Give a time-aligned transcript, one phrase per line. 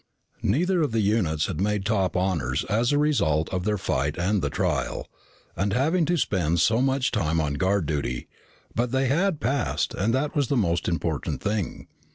[0.41, 4.41] Neither of the units had made top honors as a result of their fight and
[4.41, 5.07] the trial,
[5.55, 8.27] and having to spend so much time on guard duty,
[8.73, 11.85] but they had passed and that was the most important thing.